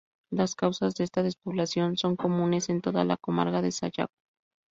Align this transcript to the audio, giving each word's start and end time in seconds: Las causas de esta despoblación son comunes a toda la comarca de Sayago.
Las 0.31 0.55
causas 0.55 0.95
de 0.95 1.03
esta 1.03 1.21
despoblación 1.21 1.95
son 1.95 2.15
comunes 2.15 2.67
a 2.71 2.79
toda 2.79 3.05
la 3.05 3.17
comarca 3.17 3.61
de 3.61 3.71
Sayago. 3.71 4.09